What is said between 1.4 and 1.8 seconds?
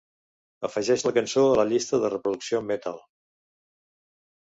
a la